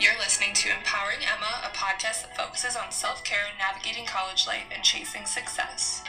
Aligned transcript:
You're 0.00 0.16
listening 0.16 0.54
to 0.54 0.70
Empowering 0.70 1.18
Emma, 1.20 1.60
a 1.62 1.76
podcast 1.76 2.22
that 2.22 2.34
focuses 2.34 2.74
on 2.74 2.90
self 2.90 3.22
care, 3.22 3.48
navigating 3.58 4.06
college 4.06 4.46
life, 4.46 4.64
and 4.74 4.82
chasing 4.82 5.26
success. 5.26 6.02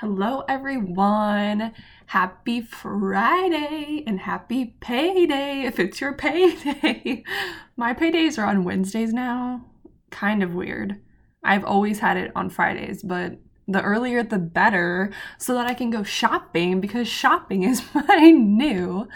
Hello, 0.00 0.42
everyone. 0.48 1.72
Happy 2.06 2.60
Friday 2.60 4.02
and 4.04 4.18
happy 4.18 4.74
payday 4.80 5.60
if 5.60 5.78
it's 5.78 6.00
your 6.00 6.12
payday. 6.12 7.22
My 7.76 7.94
paydays 7.94 8.36
are 8.36 8.46
on 8.46 8.64
Wednesdays 8.64 9.12
now. 9.12 9.64
Kind 10.10 10.42
of 10.42 10.54
weird. 10.54 11.00
I've 11.44 11.64
always 11.64 12.00
had 12.00 12.16
it 12.16 12.32
on 12.34 12.50
Fridays, 12.50 13.04
but 13.04 13.38
the 13.68 13.82
earlier 13.82 14.22
the 14.22 14.38
better 14.38 15.12
so 15.38 15.54
that 15.54 15.66
I 15.66 15.74
can 15.74 15.90
go 15.90 16.02
shopping 16.02 16.80
because 16.80 17.08
shopping 17.08 17.62
is 17.64 17.82
my 17.94 18.30
new 18.30 19.08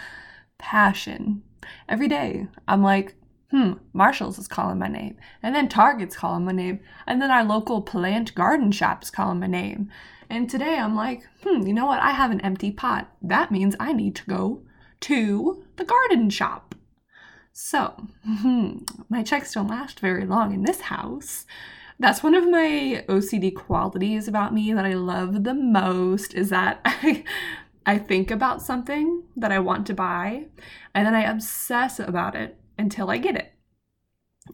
passion. 0.57 1.43
Every 1.87 2.07
day, 2.07 2.47
I'm 2.67 2.83
like, 2.83 3.15
hmm, 3.49 3.73
Marshall's 3.93 4.39
is 4.39 4.47
calling 4.47 4.79
my 4.79 4.87
name. 4.87 5.17
And 5.43 5.53
then 5.53 5.67
Target's 5.67 6.15
calling 6.15 6.45
my 6.45 6.53
name. 6.53 6.79
And 7.05 7.21
then 7.21 7.31
our 7.31 7.43
local 7.43 7.81
plant 7.81 8.33
garden 8.33 8.71
shop's 8.71 9.09
calling 9.09 9.39
my 9.39 9.47
name. 9.47 9.89
And 10.29 10.49
today 10.49 10.77
I'm 10.77 10.95
like, 10.95 11.27
hmm, 11.43 11.67
you 11.67 11.73
know 11.73 11.85
what? 11.85 12.01
I 12.01 12.11
have 12.11 12.31
an 12.31 12.41
empty 12.41 12.71
pot. 12.71 13.11
That 13.21 13.51
means 13.51 13.75
I 13.79 13.91
need 13.91 14.15
to 14.15 14.25
go 14.25 14.63
to 15.01 15.65
the 15.75 15.83
garden 15.83 16.29
shop. 16.29 16.75
So, 17.51 18.07
hmm, 18.25 18.77
my 19.09 19.23
checks 19.23 19.53
don't 19.53 19.67
last 19.67 19.99
very 19.99 20.25
long 20.25 20.53
in 20.53 20.63
this 20.63 20.81
house. 20.81 21.45
That's 22.01 22.23
one 22.23 22.33
of 22.33 22.49
my 22.49 23.05
OCD 23.07 23.55
qualities 23.55 24.27
about 24.27 24.55
me 24.55 24.73
that 24.73 24.85
I 24.85 24.93
love 24.93 25.43
the 25.43 25.53
most 25.53 26.33
is 26.33 26.49
that 26.49 26.81
I 26.85 27.23
I 27.85 27.99
think 27.99 28.31
about 28.31 28.63
something 28.63 29.21
that 29.35 29.51
I 29.51 29.59
want 29.59 29.85
to 29.85 29.93
buy 29.93 30.45
and 30.95 31.05
then 31.05 31.13
I 31.13 31.21
obsess 31.21 31.99
about 31.99 32.35
it 32.35 32.57
until 32.79 33.11
I 33.11 33.19
get 33.19 33.35
it. 33.35 33.53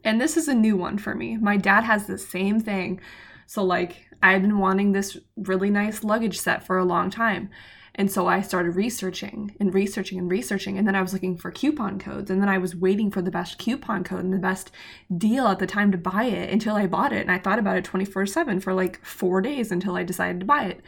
And 0.03 0.19
this 0.19 0.35
is 0.35 0.49
a 0.49 0.53
new 0.53 0.75
one 0.75 0.97
for 0.97 1.15
me. 1.15 1.37
My 1.37 1.55
dad 1.55 1.85
has 1.85 2.05
the 2.05 2.17
same 2.17 2.59
thing. 2.59 2.99
So 3.45 3.63
like 3.63 4.07
I've 4.21 4.41
been 4.41 4.59
wanting 4.59 4.91
this 4.91 5.17
really 5.37 5.69
nice 5.69 6.03
luggage 6.03 6.39
set 6.39 6.65
for 6.67 6.77
a 6.77 6.83
long 6.83 7.09
time. 7.09 7.49
And 7.97 8.11
so 8.11 8.27
I 8.27 8.41
started 8.41 8.75
researching 8.75 9.55
and 9.59 9.73
researching 9.73 10.19
and 10.19 10.29
researching. 10.29 10.77
And 10.77 10.87
then 10.87 10.95
I 10.95 11.01
was 11.01 11.13
looking 11.13 11.35
for 11.35 11.49
coupon 11.49 11.97
codes. 11.97 12.29
And 12.29 12.39
then 12.39 12.47
I 12.49 12.59
was 12.59 12.75
waiting 12.75 13.09
for 13.09 13.23
the 13.23 13.31
best 13.31 13.57
coupon 13.57 14.03
code 14.03 14.23
and 14.23 14.33
the 14.33 14.37
best 14.37 14.71
deal 15.17 15.47
at 15.47 15.57
the 15.57 15.65
time 15.65 15.91
to 15.91 15.97
buy 15.97 16.25
it 16.25 16.51
until 16.51 16.75
I 16.75 16.85
bought 16.85 17.11
it. 17.11 17.21
And 17.21 17.31
I 17.31 17.39
thought 17.39 17.57
about 17.57 17.77
it 17.77 17.83
24 17.83 18.27
7 18.27 18.59
for 18.59 18.73
like 18.73 19.03
four 19.03 19.41
days 19.41 19.71
until 19.71 19.95
I 19.95 20.03
decided 20.03 20.39
to 20.41 20.45
buy 20.45 20.65
it. 20.65 20.81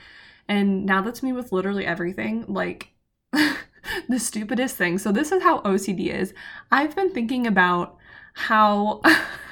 And 0.48 0.86
now 0.86 1.02
that's 1.02 1.24
me 1.24 1.34
with 1.34 1.52
literally 1.52 1.86
everything. 1.86 2.46
Like, 2.48 2.90
the 3.34 4.20
stupidest 4.20 4.78
thing. 4.78 5.00
So, 5.00 5.12
this 5.12 5.32
is 5.32 5.42
how 5.42 5.62
OCD 5.62 6.14
is. 6.14 6.34
I've 6.72 6.96
been 6.96 7.12
thinking 7.12 7.48
about 7.48 7.98
how. 8.34 9.02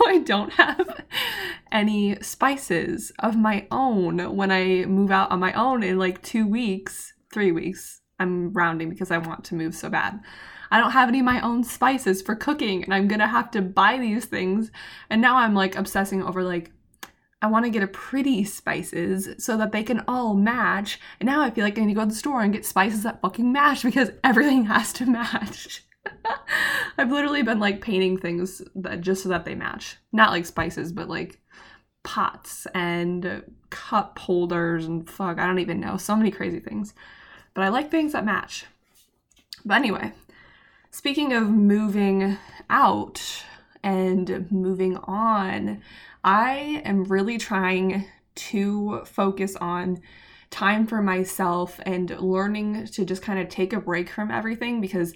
I 0.06 0.18
don't 0.18 0.52
have 0.54 1.04
any 1.72 2.20
spices 2.22 3.12
of 3.18 3.36
my 3.36 3.66
own 3.70 4.36
when 4.36 4.50
I 4.50 4.84
move 4.86 5.10
out 5.10 5.30
on 5.30 5.40
my 5.40 5.52
own 5.52 5.82
in 5.82 5.98
like 5.98 6.22
two 6.22 6.46
weeks, 6.46 7.12
three 7.32 7.52
weeks. 7.52 8.00
I'm 8.18 8.52
rounding 8.52 8.90
because 8.90 9.10
I 9.10 9.18
want 9.18 9.44
to 9.44 9.54
move 9.54 9.74
so 9.74 9.88
bad. 9.88 10.20
I 10.70 10.78
don't 10.78 10.90
have 10.90 11.08
any 11.08 11.20
of 11.20 11.24
my 11.24 11.40
own 11.40 11.64
spices 11.64 12.20
for 12.20 12.34
cooking 12.34 12.84
and 12.84 12.92
I'm 12.92 13.08
gonna 13.08 13.28
have 13.28 13.50
to 13.52 13.62
buy 13.62 13.98
these 13.98 14.26
things. 14.26 14.70
And 15.08 15.22
now 15.22 15.36
I'm 15.36 15.54
like 15.54 15.76
obsessing 15.76 16.22
over 16.22 16.42
like, 16.42 16.72
I 17.40 17.46
want 17.46 17.64
to 17.64 17.70
get 17.70 17.84
a 17.84 17.88
pretty 17.88 18.42
spices 18.44 19.28
so 19.38 19.56
that 19.58 19.70
they 19.70 19.84
can 19.84 20.02
all 20.08 20.34
match. 20.34 20.98
And 21.20 21.28
now 21.28 21.40
I 21.40 21.50
feel 21.50 21.64
like 21.64 21.78
I 21.78 21.82
need 21.82 21.94
to 21.94 21.94
go 21.94 22.00
to 22.00 22.08
the 22.08 22.14
store 22.14 22.42
and 22.42 22.52
get 22.52 22.66
spices 22.66 23.04
that 23.04 23.22
fucking 23.22 23.52
match 23.52 23.84
because 23.84 24.10
everything 24.24 24.64
has 24.64 24.92
to 24.94 25.06
match. 25.10 25.84
I've 26.98 27.10
literally 27.10 27.42
been 27.42 27.60
like 27.60 27.80
painting 27.80 28.18
things 28.18 28.62
that 28.74 29.00
just 29.00 29.22
so 29.22 29.28
that 29.28 29.44
they 29.44 29.54
match. 29.54 29.96
Not 30.12 30.30
like 30.30 30.46
spices, 30.46 30.92
but 30.92 31.08
like 31.08 31.40
pots 32.02 32.66
and 32.74 33.42
cup 33.70 34.18
holders 34.18 34.86
and 34.86 35.08
fuck, 35.08 35.38
I 35.38 35.46
don't 35.46 35.58
even 35.58 35.80
know. 35.80 35.96
So 35.96 36.16
many 36.16 36.30
crazy 36.30 36.60
things. 36.60 36.94
But 37.54 37.64
I 37.64 37.68
like 37.68 37.90
things 37.90 38.12
that 38.12 38.24
match. 38.24 38.66
But 39.64 39.74
anyway, 39.74 40.12
speaking 40.90 41.32
of 41.32 41.48
moving 41.50 42.36
out 42.70 43.44
and 43.82 44.50
moving 44.50 44.96
on, 44.96 45.82
I 46.24 46.82
am 46.84 47.04
really 47.04 47.38
trying 47.38 48.06
to 48.34 49.04
focus 49.04 49.56
on 49.56 50.00
time 50.50 50.86
for 50.86 51.02
myself 51.02 51.80
and 51.84 52.10
learning 52.20 52.86
to 52.86 53.04
just 53.04 53.22
kind 53.22 53.38
of 53.38 53.48
take 53.48 53.72
a 53.72 53.80
break 53.80 54.08
from 54.08 54.30
everything 54.30 54.80
because 54.80 55.14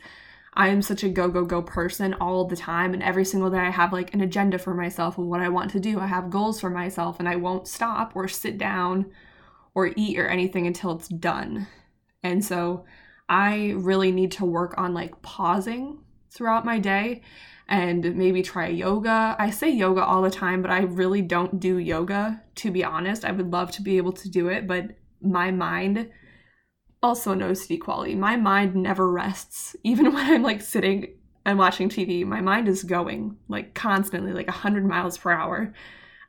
I 0.55 0.69
am 0.69 0.83
such 0.83 1.03
a 1.03 1.09
go, 1.09 1.29
go, 1.29 1.45
go 1.45 1.63
person 1.63 2.15
all 2.15 2.45
the 2.45 2.57
time. 2.57 2.93
And 2.93 3.03
every 3.03 3.25
single 3.25 3.51
day 3.51 3.59
I 3.59 3.71
have 3.71 3.93
like 3.93 4.13
an 4.13 4.21
agenda 4.21 4.59
for 4.59 4.75
myself 4.75 5.17
of 5.17 5.25
what 5.25 5.41
I 5.41 5.49
want 5.49 5.71
to 5.73 5.81
do. 5.81 5.99
I 5.99 6.07
have 6.07 6.31
goals 6.31 6.61
for 6.61 6.69
myself 6.69 7.19
and 7.19 7.29
I 7.29 7.37
won't 7.37 7.69
stop 7.69 8.15
or 8.15 8.29
sit 8.29 8.59
down 8.59 9.11
or 9.75 9.93
eat 9.97 10.19
or 10.19 10.27
anything 10.27 10.67
until 10.67 10.93
it's 10.93 11.09
done. 11.09 11.67
And 12.23 12.45
so 12.45 12.85
I 13.29 13.73
really 13.77 14.13
need 14.13 14.33
to 14.33 14.45
work 14.45 14.75
on 14.77 14.93
like 14.93 15.23
pausing 15.23 15.99
throughout 16.31 16.67
my 16.67 16.79
day 16.79 17.23
and 17.69 18.15
maybe 18.17 18.43
try 18.43 18.67
yoga. 18.69 19.35
I 19.39 19.49
say 19.49 19.71
yoga 19.71 20.05
all 20.05 20.21
the 20.21 20.31
time, 20.31 20.61
but 20.61 20.71
I 20.71 20.81
really 20.81 21.23
don't 21.23 21.59
do 21.59 21.79
yoga, 21.79 22.43
to 22.57 22.71
be 22.71 22.85
honest. 22.85 23.25
I 23.25 23.33
would 23.33 23.51
love 23.51 23.71
to 23.73 23.83
be 23.83 23.97
able 23.97 24.13
to 24.13 24.29
do 24.29 24.49
it, 24.49 24.67
but 24.67 24.91
my 25.23 25.51
mind 25.51 26.11
also 27.03 27.35
no 27.35 27.51
OCD 27.51 27.81
quality. 27.81 28.15
My 28.15 28.37
mind 28.37 28.75
never 28.75 29.11
rests. 29.11 29.75
Even 29.83 30.13
when 30.15 30.27
I'm 30.27 30.43
like 30.43 30.63
sitting 30.63 31.15
and 31.45 31.59
watching 31.59 31.89
TV, 31.89 32.25
my 32.25 32.41
mind 32.41 32.69
is 32.69 32.85
going 32.85 33.37
like 33.49 33.75
constantly, 33.75 34.33
like 34.33 34.47
100 34.47 34.87
miles 34.87 35.19
per 35.19 35.33
hour. 35.33 35.73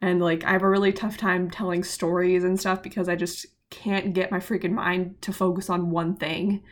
And 0.01 0.21
like 0.21 0.43
I 0.43 0.51
have 0.51 0.63
a 0.63 0.69
really 0.69 0.91
tough 0.91 1.17
time 1.17 1.49
telling 1.49 1.83
stories 1.83 2.43
and 2.43 2.59
stuff 2.59 2.81
because 2.81 3.07
I 3.07 3.15
just 3.15 3.45
can't 3.69 4.13
get 4.13 4.31
my 4.31 4.39
freaking 4.39 4.73
mind 4.73 5.21
to 5.21 5.31
focus 5.31 5.69
on 5.69 5.91
one 5.91 6.15
thing. 6.15 6.63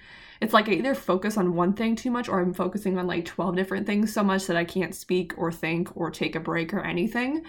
It's 0.42 0.54
like 0.54 0.68
I 0.68 0.74
either 0.74 0.96
focus 0.96 1.38
on 1.38 1.56
one 1.56 1.74
thing 1.74 1.96
too 1.96 2.10
much 2.10 2.28
or 2.28 2.40
I'm 2.40 2.54
focusing 2.54 2.98
on 2.98 3.06
like 3.06 3.26
12 3.26 3.56
different 3.56 3.86
things 3.86 4.12
so 4.12 4.24
much 4.24 4.48
that 4.48 4.58
I 4.58 4.66
can't 4.66 4.96
speak 4.96 5.38
or 5.38 5.52
think 5.52 5.96
or 5.96 6.10
take 6.10 6.36
a 6.36 6.40
break 6.40 6.74
or 6.74 6.82
anything. 6.82 7.44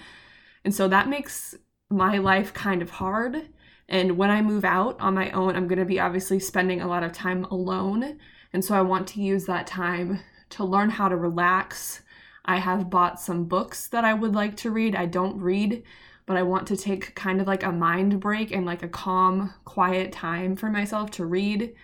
And 0.65 0.75
so 0.75 0.89
that 0.89 1.09
makes 1.09 1.55
my 1.91 2.19
life 2.19 2.53
kind 2.53 2.83
of 2.83 2.91
hard 2.91 3.49
and 3.93 4.17
when 4.17 4.31
I 4.31 4.41
move 4.41 4.65
out 4.65 4.99
on 5.03 5.15
my 5.15 5.31
own, 5.33 5.55
I'm 5.55 5.69
going 5.69 5.79
to 5.79 5.85
be 5.85 6.01
obviously 6.01 6.41
spending 6.41 6.81
a 6.81 6.89
lot 6.89 7.03
of 7.03 7.13
time 7.13 7.45
alone. 7.45 8.19
And 8.55 8.65
so 8.65 8.75
I 8.75 8.81
want 8.81 9.07
to 9.09 9.21
use 9.21 9.45
that 9.45 9.67
time 9.67 10.21
to 10.49 10.65
learn 10.65 10.89
how 10.89 11.11
to 11.11 11.17
relax. 11.17 12.01
I 12.47 12.57
have 12.57 12.89
bought 12.89 13.21
some 13.21 13.45
books 13.45 13.89
that 13.89 14.03
I 14.03 14.15
would 14.15 14.35
like 14.35 14.57
to 14.57 14.71
read. 14.71 14.97
I 14.97 15.05
don't 15.05 15.39
read, 15.39 15.83
but 16.25 16.39
I 16.39 16.43
want 16.43 16.67
to 16.69 16.77
take 16.77 17.15
kind 17.15 17.39
of 17.39 17.47
like 17.47 17.63
a 17.63 17.71
mind 17.71 18.19
break 18.19 18.51
and 18.51 18.65
like 18.65 18.83
a 18.83 18.89
calm, 18.89 19.53
quiet 19.67 20.11
time 20.11 20.57
for 20.57 20.71
myself 20.71 21.11
to 21.13 21.27
read. 21.27 21.75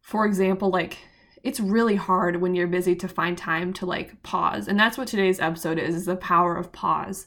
For 0.00 0.24
example, 0.24 0.70
like 0.70 0.96
it's 1.42 1.60
really 1.60 1.96
hard 1.96 2.40
when 2.40 2.54
you're 2.54 2.66
busy 2.66 2.96
to 2.96 3.06
find 3.06 3.36
time 3.36 3.74
to 3.74 3.84
like 3.84 4.22
pause. 4.22 4.66
And 4.66 4.80
that's 4.80 4.96
what 4.96 5.08
today's 5.08 5.40
episode 5.40 5.78
is, 5.78 5.94
is 5.94 6.06
the 6.06 6.16
power 6.16 6.56
of 6.56 6.72
pause. 6.72 7.26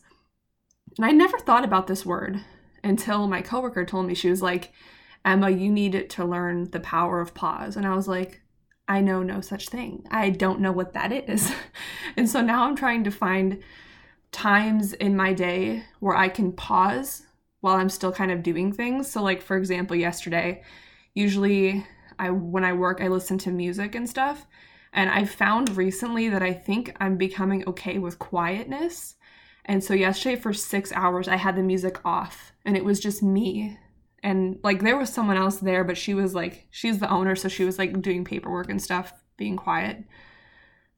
And 0.98 1.06
I 1.06 1.12
never 1.12 1.38
thought 1.38 1.64
about 1.64 1.86
this 1.86 2.04
word 2.04 2.42
until 2.84 3.28
my 3.28 3.42
coworker 3.42 3.86
told 3.86 4.06
me 4.06 4.14
she 4.14 4.30
was 4.30 4.42
like, 4.42 4.72
Emma, 5.26 5.50
you 5.50 5.72
need 5.72 6.10
to 6.10 6.26
learn 6.26 6.72
the 6.72 6.80
power 6.80 7.20
of 7.20 7.34
pause. 7.34 7.76
And 7.76 7.86
I 7.86 7.96
was 7.96 8.08
like, 8.08 8.42
I 8.88 9.02
know 9.02 9.22
no 9.22 9.42
such 9.42 9.70
thing. 9.70 10.04
I 10.10 10.30
don't 10.32 10.62
know 10.62 10.72
what 10.72 10.94
that 10.94 11.12
is. 11.12 11.52
and 12.18 12.30
so 12.30 12.42
now 12.42 12.64
I'm 12.64 12.76
trying 12.76 13.04
to 13.04 13.12
find 13.12 13.62
times 14.32 14.94
in 14.94 15.16
my 15.16 15.34
day 15.34 15.84
where 16.00 16.16
I 16.16 16.30
can 16.30 16.52
pause 16.52 17.24
while 17.62 17.76
I'm 17.76 17.90
still 17.90 18.12
kind 18.12 18.32
of 18.32 18.44
doing 18.44 18.72
things. 18.72 19.12
So 19.12 19.22
like 19.22 19.42
for 19.42 19.58
example, 19.58 19.96
yesterday, 19.96 20.64
usually 21.14 21.86
I 22.18 22.32
when 22.32 22.64
I 22.64 22.74
work, 22.74 23.02
I 23.02 23.08
listen 23.08 23.38
to 23.40 23.52
music 23.52 23.96
and 23.96 24.10
stuff. 24.10 24.46
And 24.92 25.10
I 25.10 25.26
found 25.26 25.78
recently 25.78 26.30
that 26.30 26.42
I 26.42 26.54
think 26.54 26.96
I'm 27.00 27.16
becoming 27.16 27.64
okay 27.68 28.00
with 28.00 28.18
quietness. 28.18 29.16
And 29.70 29.84
so 29.84 29.94
yesterday 29.94 30.36
for 30.36 30.52
6 30.52 30.92
hours 30.94 31.28
I 31.28 31.36
had 31.36 31.56
the 31.56 31.62
music 31.62 32.04
off 32.04 32.54
and 32.66 32.76
it 32.76 32.84
was 32.84 33.00
just 33.00 33.22
me. 33.22 33.78
And 34.24 34.58
like 34.64 34.82
there 34.82 34.98
was 34.98 35.14
someone 35.14 35.38
else 35.38 35.58
there 35.58 35.84
but 35.84 35.96
she 35.96 36.16
was 36.16 36.34
like 36.34 36.68
she's 36.72 36.98
the 36.98 37.10
owner 37.10 37.36
so 37.36 37.48
she 37.50 37.64
was 37.64 37.78
like 37.78 38.02
doing 38.02 38.26
paperwork 38.26 38.72
and 38.72 38.82
stuff 38.82 39.14
being 39.38 39.56
quiet. 39.56 40.04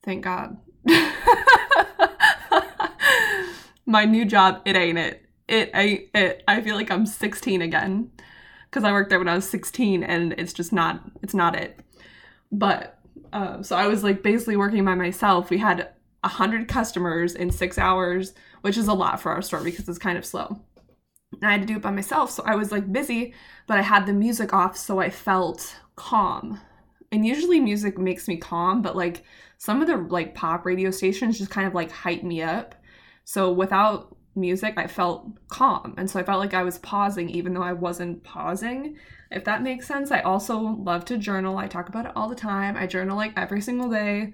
Thank 0.03 0.23
god. 0.23 0.55
My 3.85 4.05
new 4.05 4.23
job 4.23 4.61
it 4.63 4.77
ain't 4.77 4.97
it. 4.97 5.25
It 5.49 5.71
ain't 5.73 6.07
it. 6.15 6.41
I 6.47 6.61
feel 6.61 6.77
like 6.77 6.89
i'm 6.89 7.05
16 7.05 7.61
again 7.61 8.09
because 8.69 8.85
i 8.85 8.93
worked 8.93 9.09
there 9.09 9.19
when 9.19 9.27
i 9.27 9.35
was 9.35 9.49
16 9.49 10.01
and 10.01 10.33
it's 10.37 10.53
just 10.53 10.71
not 10.71 11.01
it's 11.21 11.33
not 11.33 11.57
it. 11.57 11.77
But 12.53 12.97
uh, 13.33 13.63
so 13.63 13.75
i 13.75 13.87
was 13.87 14.01
like 14.01 14.23
basically 14.23 14.55
working 14.55 14.85
by 14.85 14.95
myself. 14.95 15.49
We 15.49 15.57
had 15.57 15.89
100 16.21 16.67
customers 16.67 17.35
in 17.35 17.51
six 17.51 17.77
hours 17.77 18.33
which 18.61 18.77
is 18.77 18.87
a 18.87 18.93
lot 18.93 19.19
for 19.19 19.31
our 19.31 19.41
store 19.41 19.63
because 19.63 19.87
it's 19.89 19.97
kind 19.97 20.17
of 20.17 20.25
slow 20.25 20.59
And 21.33 21.43
I 21.43 21.51
had 21.51 21.61
to 21.61 21.67
do 21.67 21.77
it 21.77 21.81
by 21.81 21.91
myself. 21.91 22.31
So 22.31 22.43
I 22.45 22.55
was 22.55 22.71
like 22.71 22.91
busy, 22.91 23.33
but 23.67 23.77
I 23.77 23.81
had 23.81 24.05
the 24.05 24.13
music 24.13 24.53
off 24.53 24.77
so 24.77 24.99
I 24.99 25.09
felt 25.09 25.75
calm. 25.95 26.59
And 27.11 27.25
usually 27.25 27.59
music 27.59 27.97
makes 27.97 28.27
me 28.27 28.37
calm, 28.37 28.81
but 28.81 28.95
like 28.95 29.23
some 29.57 29.81
of 29.81 29.87
the 29.87 29.97
like 29.97 30.33
pop 30.35 30.65
radio 30.65 30.91
stations 30.91 31.37
just 31.37 31.51
kind 31.51 31.67
of 31.67 31.73
like 31.73 31.91
hype 31.91 32.23
me 32.23 32.41
up. 32.41 32.75
So 33.25 33.51
without 33.51 34.15
music, 34.35 34.75
I 34.77 34.87
felt 34.87 35.27
calm. 35.49 35.93
And 35.97 36.09
so 36.09 36.19
I 36.19 36.23
felt 36.23 36.39
like 36.39 36.53
I 36.53 36.63
was 36.63 36.79
pausing 36.79 37.29
even 37.29 37.53
though 37.53 37.63
I 37.63 37.73
wasn't 37.73 38.23
pausing. 38.23 38.97
If 39.29 39.43
that 39.45 39.63
makes 39.63 39.87
sense. 39.87 40.11
I 40.11 40.21
also 40.21 40.59
love 40.59 41.05
to 41.05 41.17
journal. 41.17 41.57
I 41.57 41.67
talk 41.67 41.89
about 41.89 42.05
it 42.05 42.11
all 42.15 42.29
the 42.29 42.35
time. 42.35 42.75
I 42.77 42.87
journal 42.87 43.17
like 43.17 43.33
every 43.37 43.61
single 43.61 43.89
day. 43.89 44.33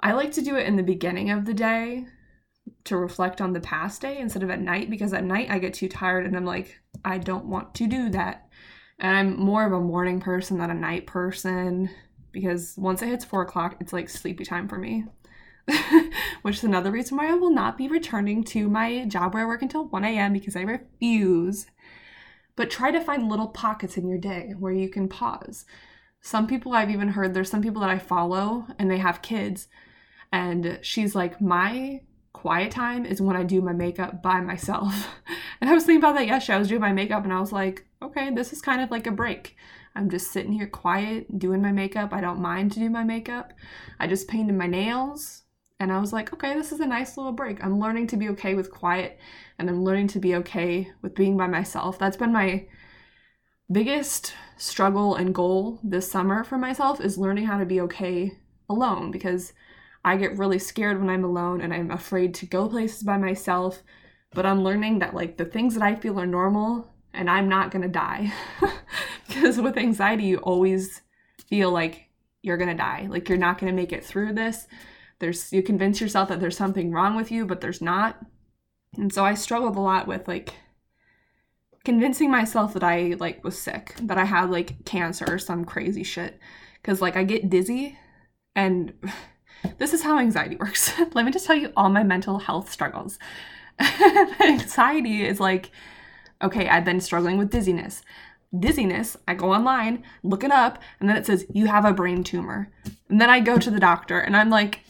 I 0.00 0.12
like 0.12 0.32
to 0.32 0.42
do 0.42 0.56
it 0.56 0.66
in 0.66 0.76
the 0.76 0.82
beginning 0.82 1.30
of 1.30 1.44
the 1.44 1.54
day 1.54 2.06
to 2.84 2.96
reflect 2.96 3.40
on 3.40 3.52
the 3.52 3.60
past 3.60 4.00
day 4.00 4.18
instead 4.18 4.42
of 4.42 4.50
at 4.50 4.60
night 4.60 4.90
because 4.90 5.12
at 5.12 5.24
night 5.24 5.50
I 5.50 5.58
get 5.58 5.74
too 5.74 5.88
tired 5.88 6.24
and 6.24 6.36
I'm 6.36 6.44
like, 6.44 6.78
I 7.04 7.18
don't 7.18 7.46
want 7.46 7.74
to 7.76 7.86
do 7.86 8.08
that. 8.10 8.48
And 8.98 9.16
I'm 9.16 9.38
more 9.38 9.66
of 9.66 9.72
a 9.72 9.80
morning 9.80 10.20
person 10.20 10.58
than 10.58 10.70
a 10.70 10.74
night 10.74 11.06
person 11.06 11.90
because 12.32 12.74
once 12.76 13.02
it 13.02 13.08
hits 13.08 13.24
four 13.24 13.42
o'clock, 13.42 13.76
it's 13.80 13.92
like 13.92 14.08
sleepy 14.08 14.44
time 14.44 14.68
for 14.68 14.78
me. 14.78 15.04
Which 16.42 16.56
is 16.56 16.64
another 16.64 16.90
reason 16.90 17.16
why 17.16 17.30
I 17.30 17.34
will 17.34 17.50
not 17.50 17.76
be 17.76 17.88
returning 17.88 18.42
to 18.44 18.68
my 18.68 19.04
job 19.04 19.34
where 19.34 19.42
I 19.42 19.46
work 19.46 19.62
until 19.62 19.86
1 19.86 20.04
a.m. 20.04 20.32
because 20.32 20.56
I 20.56 20.62
refuse. 20.62 21.66
But 22.56 22.70
try 22.70 22.90
to 22.90 23.00
find 23.00 23.28
little 23.28 23.48
pockets 23.48 23.96
in 23.96 24.08
your 24.08 24.18
day 24.18 24.54
where 24.58 24.72
you 24.72 24.88
can 24.88 25.08
pause. 25.08 25.64
Some 26.20 26.46
people 26.46 26.72
I've 26.72 26.90
even 26.90 27.08
heard, 27.08 27.34
there's 27.34 27.50
some 27.50 27.62
people 27.62 27.80
that 27.82 27.90
I 27.90 27.98
follow 27.98 28.66
and 28.78 28.90
they 28.90 28.98
have 28.98 29.22
kids. 29.22 29.68
And 30.32 30.78
she's 30.82 31.14
like, 31.14 31.40
My 31.40 32.02
quiet 32.38 32.70
time 32.70 33.04
is 33.04 33.20
when 33.20 33.36
I 33.36 33.42
do 33.42 33.60
my 33.60 33.72
makeup 33.72 34.22
by 34.22 34.40
myself. 34.40 35.08
and 35.60 35.68
I 35.68 35.74
was 35.74 35.84
thinking 35.84 36.02
about 36.02 36.14
that 36.14 36.28
yesterday. 36.28 36.54
I 36.56 36.58
was 36.58 36.68
doing 36.68 36.80
my 36.80 36.92
makeup 36.92 37.24
and 37.24 37.32
I 37.32 37.40
was 37.40 37.52
like, 37.52 37.86
okay, 38.00 38.30
this 38.30 38.52
is 38.52 38.62
kind 38.62 38.80
of 38.80 38.92
like 38.92 39.08
a 39.08 39.12
break. 39.12 39.56
I'm 39.96 40.08
just 40.08 40.30
sitting 40.30 40.52
here 40.52 40.68
quiet, 40.68 41.38
doing 41.38 41.60
my 41.60 41.72
makeup. 41.72 42.12
I 42.12 42.20
don't 42.20 42.40
mind 42.40 42.72
to 42.72 42.78
do 42.78 42.88
my 42.90 43.02
makeup. 43.02 43.52
I 43.98 44.06
just 44.06 44.28
painted 44.28 44.54
my 44.54 44.68
nails. 44.68 45.42
And 45.80 45.92
I 45.92 45.98
was 45.98 46.12
like, 46.12 46.32
okay, 46.32 46.54
this 46.54 46.70
is 46.70 46.80
a 46.80 46.86
nice 46.86 47.16
little 47.16 47.32
break. 47.32 47.64
I'm 47.64 47.80
learning 47.80 48.06
to 48.08 48.16
be 48.16 48.28
okay 48.30 48.54
with 48.54 48.70
quiet 48.70 49.18
and 49.58 49.68
I'm 49.68 49.82
learning 49.82 50.08
to 50.08 50.20
be 50.20 50.36
okay 50.36 50.92
with 51.02 51.14
being 51.14 51.36
by 51.36 51.48
myself. 51.48 51.98
That's 51.98 52.16
been 52.16 52.32
my 52.32 52.66
biggest 53.70 54.32
struggle 54.56 55.16
and 55.16 55.34
goal 55.34 55.80
this 55.82 56.10
summer 56.10 56.44
for 56.44 56.56
myself 56.56 57.00
is 57.00 57.18
learning 57.18 57.46
how 57.46 57.58
to 57.58 57.66
be 57.66 57.80
okay 57.80 58.38
alone 58.68 59.10
because 59.10 59.52
I 60.04 60.16
get 60.16 60.38
really 60.38 60.58
scared 60.58 60.98
when 60.98 61.10
I'm 61.10 61.24
alone 61.24 61.60
and 61.60 61.72
I'm 61.72 61.90
afraid 61.90 62.34
to 62.34 62.46
go 62.46 62.68
places 62.68 63.02
by 63.02 63.18
myself. 63.18 63.82
But 64.32 64.46
I'm 64.46 64.62
learning 64.62 64.98
that 64.98 65.14
like 65.14 65.36
the 65.36 65.44
things 65.44 65.74
that 65.74 65.82
I 65.82 65.94
feel 65.94 66.20
are 66.20 66.26
normal 66.26 66.92
and 67.14 67.28
I'm 67.30 67.48
not 67.48 67.70
gonna 67.70 67.88
die. 67.88 68.32
because 69.26 69.60
with 69.60 69.76
anxiety, 69.76 70.24
you 70.24 70.38
always 70.38 71.02
feel 71.48 71.70
like 71.70 72.08
you're 72.42 72.56
gonna 72.56 72.76
die. 72.76 73.06
Like 73.10 73.28
you're 73.28 73.38
not 73.38 73.58
gonna 73.58 73.72
make 73.72 73.92
it 73.92 74.04
through 74.04 74.34
this. 74.34 74.66
There's 75.18 75.52
you 75.52 75.62
convince 75.62 76.00
yourself 76.00 76.28
that 76.28 76.40
there's 76.40 76.56
something 76.56 76.92
wrong 76.92 77.16
with 77.16 77.30
you, 77.30 77.46
but 77.46 77.60
there's 77.60 77.82
not. 77.82 78.18
And 78.96 79.12
so 79.12 79.24
I 79.24 79.34
struggled 79.34 79.76
a 79.76 79.80
lot 79.80 80.06
with 80.06 80.28
like 80.28 80.54
convincing 81.84 82.30
myself 82.30 82.74
that 82.74 82.84
I 82.84 83.16
like 83.18 83.42
was 83.42 83.58
sick, 83.58 83.94
that 84.02 84.18
I 84.18 84.24
had 84.24 84.50
like 84.50 84.84
cancer 84.84 85.26
or 85.26 85.38
some 85.38 85.64
crazy 85.64 86.04
shit. 86.04 86.38
Cause 86.82 87.02
like 87.02 87.16
I 87.16 87.24
get 87.24 87.50
dizzy 87.50 87.98
and 88.54 88.92
this 89.78 89.92
is 89.92 90.02
how 90.02 90.18
anxiety 90.18 90.56
works. 90.56 90.92
Let 91.14 91.24
me 91.24 91.32
just 91.32 91.46
tell 91.46 91.56
you 91.56 91.72
all 91.76 91.88
my 91.88 92.02
mental 92.02 92.38
health 92.38 92.70
struggles. 92.70 93.18
anxiety 94.40 95.24
is 95.24 95.40
like, 95.40 95.70
okay, 96.42 96.68
I've 96.68 96.84
been 96.84 97.00
struggling 97.00 97.38
with 97.38 97.50
dizziness. 97.50 98.02
Dizziness, 98.58 99.16
I 99.26 99.34
go 99.34 99.52
online, 99.52 100.04
look 100.22 100.42
it 100.42 100.50
up, 100.50 100.82
and 101.00 101.08
then 101.08 101.16
it 101.16 101.26
says, 101.26 101.46
you 101.52 101.66
have 101.66 101.84
a 101.84 101.92
brain 101.92 102.24
tumor. 102.24 102.70
And 103.08 103.20
then 103.20 103.30
I 103.30 103.40
go 103.40 103.58
to 103.58 103.70
the 103.70 103.80
doctor 103.80 104.18
and 104.18 104.36
I'm 104.36 104.50
like, 104.50 104.80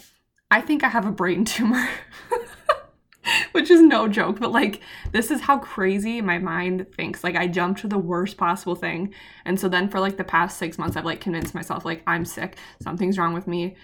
I 0.51 0.61
think 0.61 0.85
I 0.85 0.89
have 0.89 1.07
a 1.07 1.13
brain 1.13 1.45
tumor. 1.45 1.89
Which 3.53 3.71
is 3.71 3.83
no 3.83 4.09
joke, 4.09 4.41
but 4.41 4.53
like, 4.53 4.81
this 5.13 5.31
is 5.31 5.43
how 5.43 5.59
crazy 5.59 6.23
my 6.23 6.39
mind 6.39 6.87
thinks. 6.97 7.23
Like, 7.23 7.37
I 7.37 7.47
jump 7.47 7.77
to 7.79 7.89
the 7.89 7.99
worst 7.99 8.39
possible 8.39 8.75
thing. 8.75 9.13
And 9.45 9.61
so 9.61 9.69
then 9.69 9.91
for 9.91 10.01
like 10.01 10.17
the 10.17 10.25
past 10.25 10.57
six 10.57 10.79
months, 10.79 10.97
I've 10.97 11.05
like 11.05 11.21
convinced 11.21 11.55
myself, 11.55 11.85
like, 11.85 12.03
I'm 12.07 12.25
sick, 12.25 12.57
something's 12.81 13.19
wrong 13.19 13.35
with 13.35 13.47
me 13.47 13.77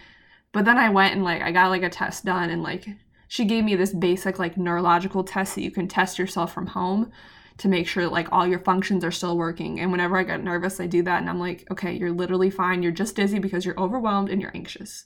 but 0.54 0.64
then 0.64 0.78
I 0.78 0.88
went 0.88 1.14
and 1.14 1.24
like 1.24 1.42
I 1.42 1.50
got 1.50 1.68
like 1.68 1.82
a 1.82 1.90
test 1.90 2.24
done 2.24 2.48
and 2.48 2.62
like 2.62 2.86
she 3.26 3.44
gave 3.44 3.64
me 3.64 3.74
this 3.74 3.92
basic 3.92 4.38
like 4.38 4.56
neurological 4.56 5.24
test 5.24 5.56
that 5.56 5.62
you 5.62 5.72
can 5.72 5.88
test 5.88 6.16
yourself 6.16 6.54
from 6.54 6.68
home 6.68 7.10
to 7.58 7.68
make 7.68 7.88
sure 7.88 8.04
that 8.04 8.12
like 8.12 8.28
all 8.30 8.46
your 8.46 8.60
functions 8.60 9.04
are 9.04 9.10
still 9.10 9.36
working. 9.36 9.80
And 9.80 9.90
whenever 9.90 10.16
I 10.16 10.22
get 10.22 10.42
nervous, 10.42 10.78
I 10.78 10.86
do 10.86 11.02
that 11.02 11.20
and 11.20 11.28
I'm 11.28 11.40
like, 11.40 11.66
okay, 11.72 11.92
you're 11.92 12.12
literally 12.12 12.50
fine. 12.50 12.84
You're 12.84 12.92
just 12.92 13.16
dizzy 13.16 13.40
because 13.40 13.64
you're 13.64 13.78
overwhelmed 13.78 14.30
and 14.30 14.40
you're 14.40 14.54
anxious. 14.54 15.04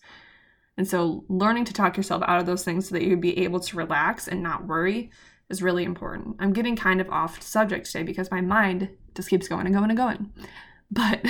And 0.77 0.87
so 0.87 1.25
learning 1.29 1.65
to 1.65 1.73
talk 1.73 1.97
yourself 1.97 2.23
out 2.27 2.41
of 2.41 2.47
those 2.47 2.63
things 2.63 2.89
so 2.89 2.95
that 2.95 3.03
you'd 3.03 3.21
be 3.21 3.39
able 3.39 3.61
to 3.61 3.77
relax 3.77 4.29
and 4.29 4.43
not 4.43 4.67
worry 4.67 5.11
is 5.49 5.63
really 5.63 5.85
important. 5.85 6.37
I'm 6.39 6.53
getting 6.53 6.77
kind 6.77 7.01
of 7.01 7.09
off 7.09 7.43
subject 7.43 7.87
today 7.87 8.03
because 8.03 8.31
my 8.31 8.43
mind 8.43 8.91
just 9.15 9.31
keeps 9.31 9.49
going 9.49 9.65
and 9.65 9.75
going 9.75 9.91
and 9.91 9.97
going. 9.97 10.31
But 10.91 11.25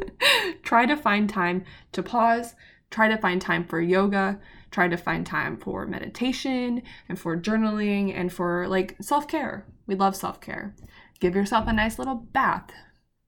try 0.62 0.86
to 0.86 0.96
find 0.96 1.28
time 1.28 1.64
to 1.92 2.02
pause, 2.02 2.54
try 2.92 3.08
to 3.08 3.16
find 3.16 3.40
time 3.40 3.64
for 3.64 3.80
yoga, 3.80 4.38
try 4.70 4.86
to 4.86 4.96
find 4.96 5.26
time 5.26 5.56
for 5.56 5.86
meditation 5.86 6.82
and 7.08 7.18
for 7.18 7.36
journaling 7.36 8.14
and 8.14 8.32
for 8.32 8.68
like 8.68 8.96
self 9.00 9.26
care. 9.26 9.66
We 9.86 9.96
love 9.96 10.14
self 10.14 10.40
care. 10.40 10.76
Give 11.18 11.34
yourself 11.34 11.66
a 11.66 11.72
nice 11.72 11.98
little 11.98 12.14
bath. 12.14 12.70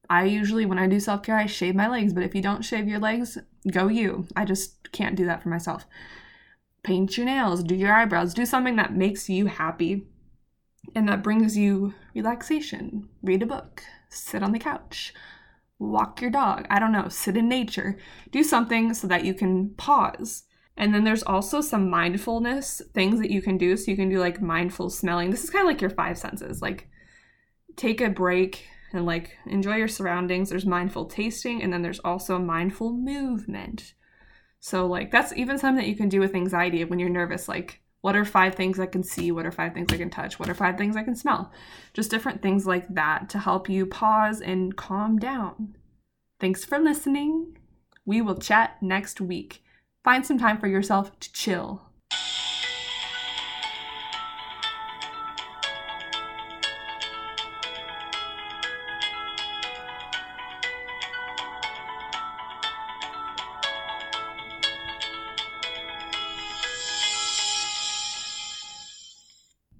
I 0.09 0.25
usually, 0.25 0.67
when 0.67 0.79
I 0.79 0.87
do 0.87 1.01
self 1.01 1.23
care, 1.23 1.37
I 1.37 1.47
shave 1.47 1.75
my 1.75 1.89
legs, 1.89 2.13
but 2.13 2.23
if 2.23 2.35
you 2.35 2.43
don't 2.43 2.65
shave 2.65 2.87
your 2.87 3.01
legs, 3.01 3.39
go 3.71 3.89
you. 3.89 4.29
I 4.37 4.45
just 4.45 4.93
can't 4.93 5.17
do 5.17 5.25
that 5.27 5.43
for 5.43 5.49
myself. 5.49 5.87
Paint 6.83 7.17
your 7.17 7.27
nails, 7.27 7.65
do 7.65 7.75
your 7.75 7.93
eyebrows, 7.93 8.35
do 8.35 8.45
something 8.45 8.77
that 8.77 8.95
makes 8.95 9.31
you 9.31 9.47
happy 9.47 10.07
and 10.95 11.09
that 11.09 11.23
brings 11.23 11.57
you 11.57 11.95
relaxation. 12.15 13.09
Read 13.23 13.43
a 13.43 13.47
book, 13.47 13.83
sit 14.11 14.43
on 14.43 14.53
the 14.53 14.59
couch, 14.59 15.15
walk 15.79 16.21
your 16.21 16.31
dog, 16.31 16.67
I 16.71 16.79
don't 16.79 16.93
know, 16.93 17.09
sit 17.09 17.37
in 17.37 17.49
nature, 17.49 17.99
do 18.31 18.43
something 18.43 18.95
so 18.95 19.07
that 19.09 19.25
you 19.25 19.35
can 19.35 19.71
pause. 19.71 20.45
And 20.77 20.93
then 20.93 21.05
there's 21.05 21.23
also 21.23 21.61
some 21.61 21.89
mindfulness 21.89 22.83
things 22.93 23.21
that 23.21 23.31
you 23.31 23.41
can 23.41 23.57
do. 23.57 23.77
So 23.77 23.91
you 23.91 23.97
can 23.97 24.09
do 24.09 24.19
like 24.19 24.41
mindful 24.41 24.91
smelling. 24.91 25.31
This 25.31 25.45
is 25.45 25.51
kind 25.51 25.63
of 25.63 25.69
like 25.69 25.81
your 25.81 25.91
five 25.91 26.19
senses. 26.19 26.61
Like 26.61 26.89
take 27.77 28.01
a 28.01 28.11
break 28.11 28.67
and 28.93 29.07
like 29.07 29.37
enjoy 29.47 29.77
your 29.77 29.89
surroundings. 29.89 30.51
There's 30.51 30.67
mindful 30.67 31.07
tasting 31.07 31.63
and 31.63 31.73
then 31.73 31.83
there's 31.83 32.01
also 32.01 32.39
mindful 32.39 32.93
movement. 32.93 33.95
So 34.61 34.87
like 34.87 35.13
that's 35.13 35.33
even 35.35 35.59
something 35.59 35.85
that 35.85 35.89
you 35.89 35.97
can 35.97 36.09
do 36.09 36.21
with 36.21 36.35
anxiety 36.35 36.85
when 36.85 36.99
you're 36.99 37.09
nervous 37.09 37.49
like 37.49 37.81
what 38.05 38.17
are 38.17 38.25
five 38.27 38.55
things 38.55 38.79
I 38.79 38.85
can 38.85 39.03
see? 39.03 39.33
What 39.33 39.47
are 39.47 39.51
five 39.51 39.73
things 39.73 39.91
I 39.91 39.97
can 39.97 40.11
touch? 40.11 40.39
What 40.39 40.51
are 40.51 40.55
five 40.55 40.77
things 40.77 40.95
I 40.95 41.03
can 41.05 41.17
smell? 41.17 41.51
Just 41.95 42.11
different 42.11 42.43
things 42.43 42.67
like 42.67 42.87
that 42.91 43.31
to 43.31 43.39
help 43.39 43.67
you 43.67 43.87
pause 43.87 44.43
and 44.43 44.77
calm 44.77 45.19
down. 45.19 45.75
Thanks 46.39 46.67
for 46.67 46.79
listening. 46.79 47.57
We 48.05 48.21
will 48.21 48.37
chat 48.37 48.77
next 48.83 49.23
week. 49.23 49.65
Find 50.03 50.27
some 50.27 50.39
time 50.39 50.59
for 50.59 50.67
yourself 50.67 51.19
to 51.19 51.33
chill. 51.33 51.89